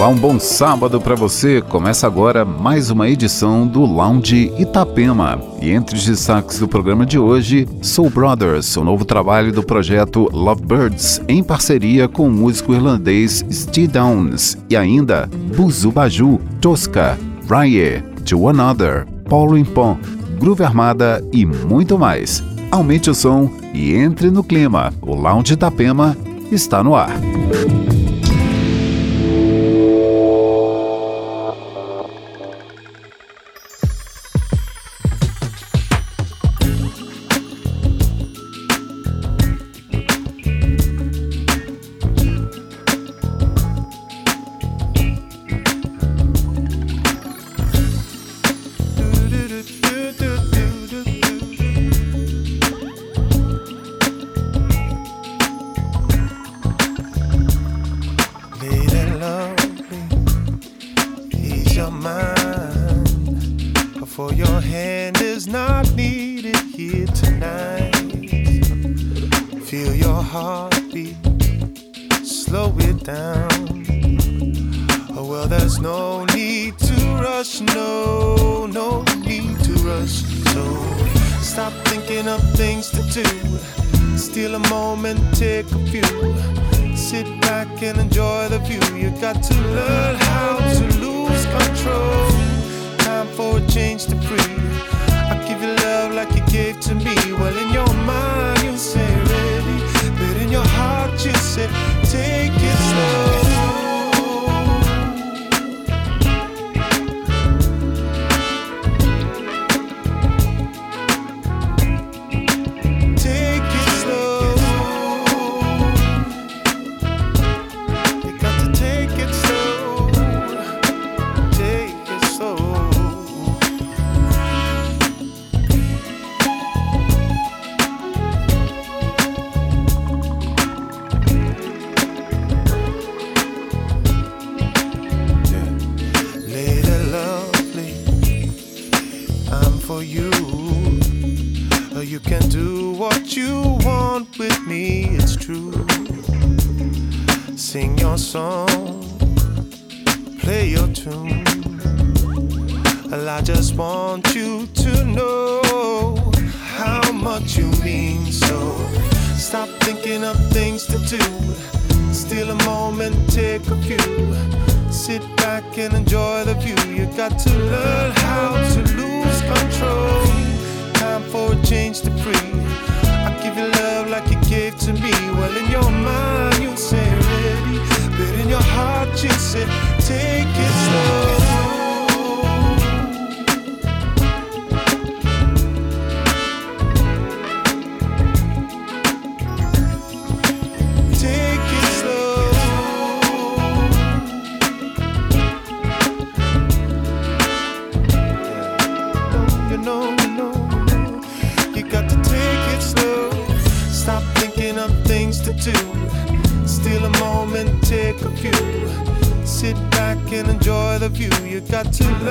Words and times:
Olá, 0.00 0.08
um 0.08 0.16
bom 0.16 0.40
sábado 0.40 0.98
para 0.98 1.14
você. 1.14 1.60
Começa 1.60 2.06
agora 2.06 2.42
mais 2.42 2.88
uma 2.88 3.06
edição 3.06 3.66
do 3.66 3.84
Lounge 3.84 4.50
Itapema. 4.58 5.38
E 5.60 5.68
entre 5.72 5.94
os 5.94 6.06
destaques 6.06 6.58
do 6.58 6.66
programa 6.66 7.04
de 7.04 7.18
hoje, 7.18 7.68
Soul 7.82 8.08
Brothers, 8.08 8.74
o 8.78 8.82
novo 8.82 9.04
trabalho 9.04 9.52
do 9.52 9.62
projeto 9.62 10.30
Lovebirds, 10.32 11.20
em 11.28 11.42
parceria 11.42 12.08
com 12.08 12.28
o 12.28 12.32
músico 12.32 12.72
irlandês 12.72 13.44
Steve 13.52 13.88
Downs. 13.88 14.56
E 14.70 14.74
ainda, 14.74 15.28
Buzu 15.54 15.92
Baju, 15.92 16.40
Tosca, 16.62 17.18
Rye, 17.46 18.02
To 18.24 18.48
Another, 18.48 19.06
Paulo 19.28 19.58
Impon, 19.58 19.98
Groove 20.38 20.64
Armada 20.64 21.22
e 21.30 21.44
muito 21.44 21.98
mais. 21.98 22.42
Aumente 22.70 23.10
o 23.10 23.14
som 23.14 23.50
e 23.74 23.92
entre 23.92 24.30
no 24.30 24.42
clima. 24.42 24.94
O 25.02 25.14
Lounge 25.14 25.52
Itapema 25.52 26.16
está 26.50 26.82
no 26.82 26.94
ar. 26.94 27.10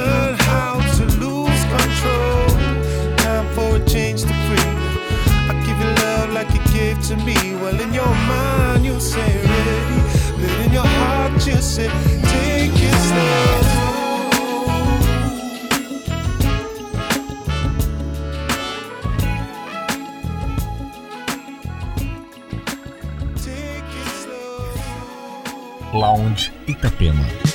learn 0.10 0.36
how 0.52 0.74
to 0.98 1.04
lose 1.24 1.64
control. 1.76 2.48
Time 3.24 3.48
for 3.56 3.70
a 3.80 3.82
change 3.94 4.22
to. 4.24 4.34
I 5.52 5.54
give 5.66 5.78
you 5.84 5.92
love 6.06 6.30
like 6.38 6.52
you 6.56 6.62
to 7.10 7.16
me. 7.28 7.38
Well, 7.62 7.80
in 7.80 7.94
your 7.94 8.14
mind, 8.32 8.86
you 8.86 9.00
say 9.00 9.30
ready. 9.52 10.00
But 10.40 10.54
in 10.66 10.72
your 10.74 10.90
heart, 11.00 11.46
you 11.48 11.58
say 11.74 11.90
take 12.34 12.80
it 12.90 12.98
slow. 13.10 13.80
Lounge 25.94 26.52
Itapema. 26.68 27.49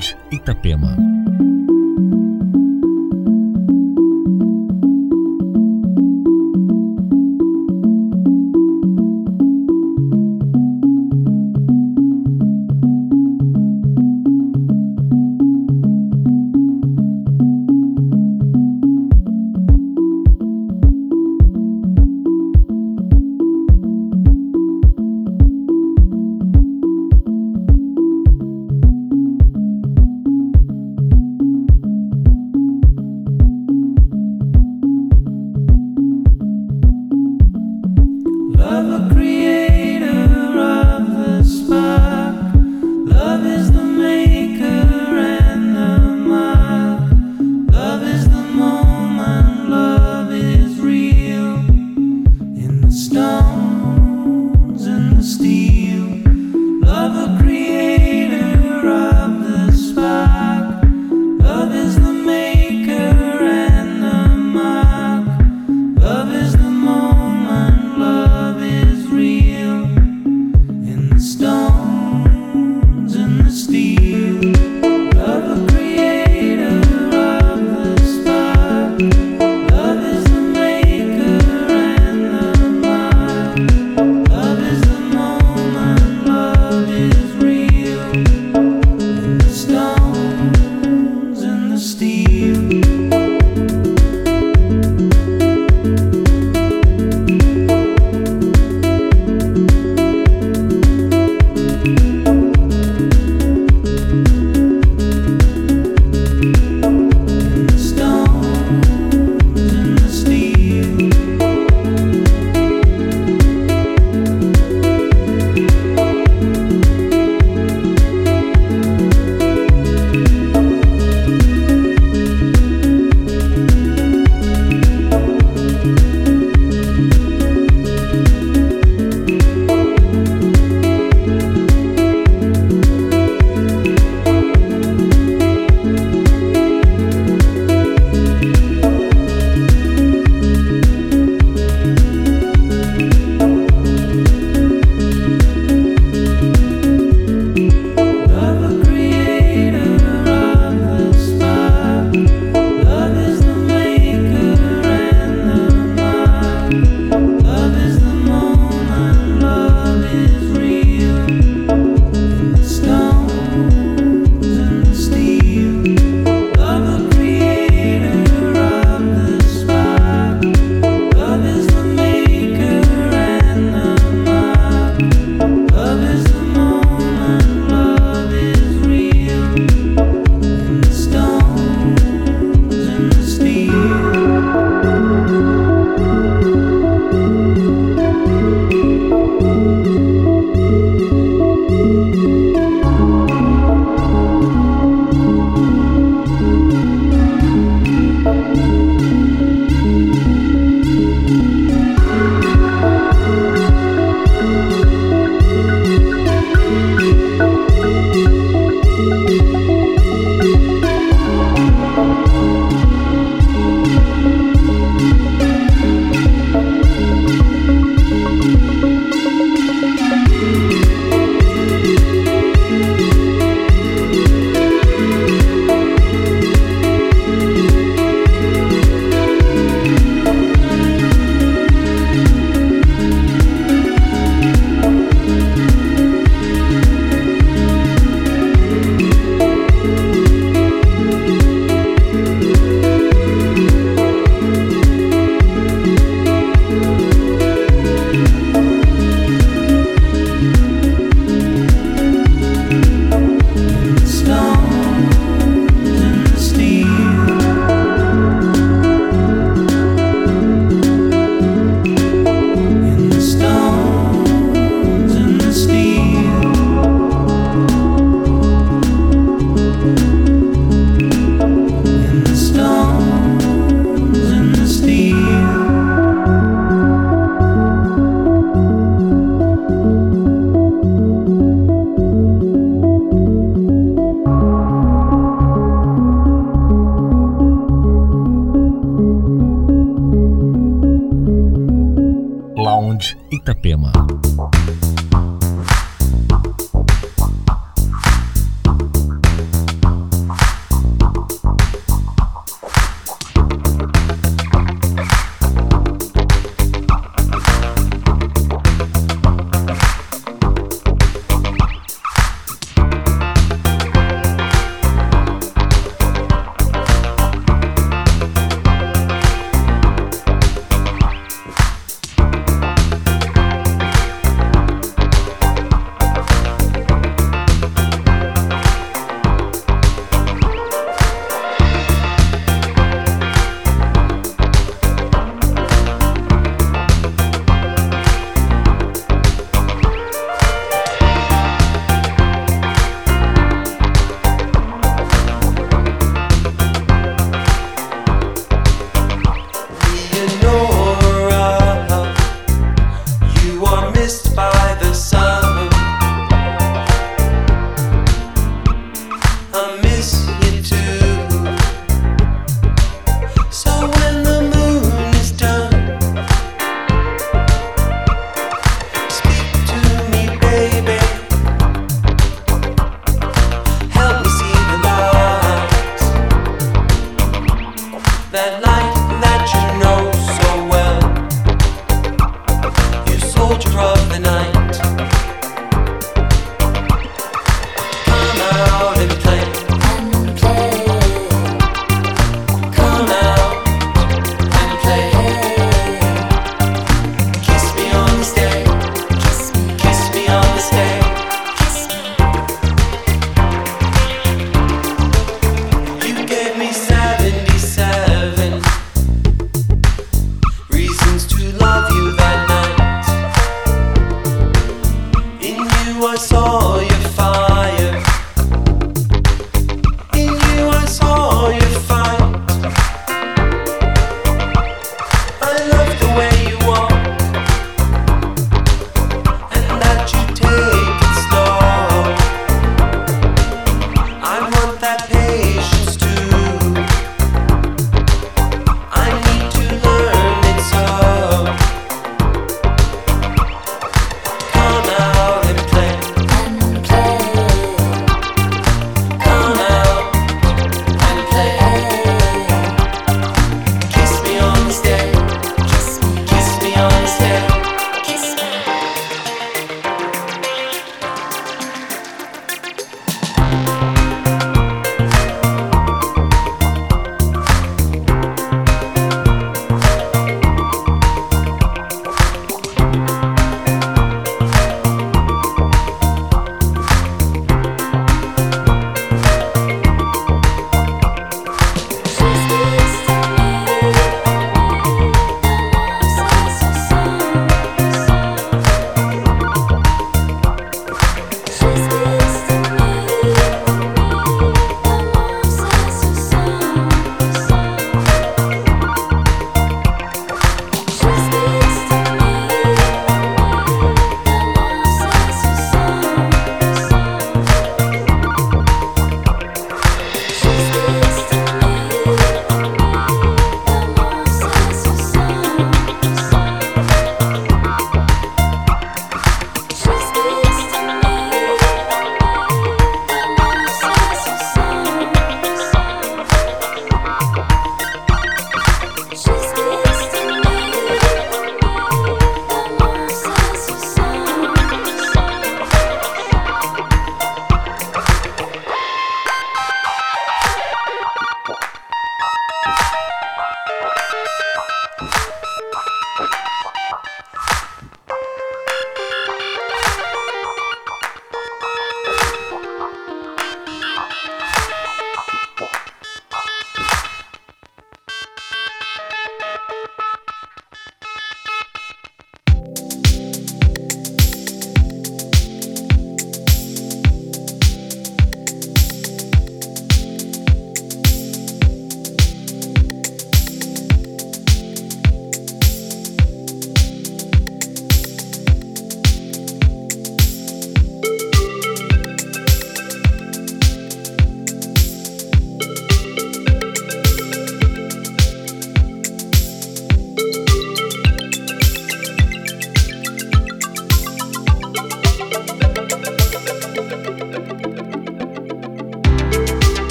Lounge 0.00 0.16
Itapema. 0.30 0.96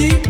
keep 0.00 0.29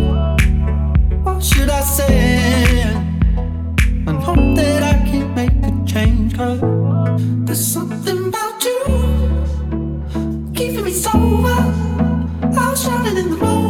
Should 1.41 1.69
I 1.69 1.81
say? 1.81 2.83
I 4.07 4.13
hope 4.13 4.55
that 4.55 4.83
I 4.83 4.93
can't 5.09 5.35
make 5.35 5.51
a 5.63 5.71
change, 5.85 6.37
cause 6.37 6.59
there's 7.45 7.65
something 7.65 8.27
about 8.27 8.63
you 8.63 8.79
keeping 10.53 10.85
me 10.85 10.91
sober. 10.91 11.59
I 12.43 12.69
was 12.69 12.83
drowning 12.83 13.17
in 13.17 13.29
the 13.31 13.37
moment, 13.37 13.60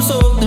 here 0.00 0.37